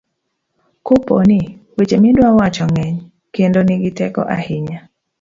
[0.87, 1.39] kapo ni
[1.77, 2.97] weche midwa wacho ng'eny
[3.35, 4.79] kendo nigi teko ahinya